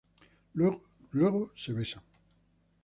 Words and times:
Luego 1.11 1.51
se 1.55 1.73
besan. 1.73 2.01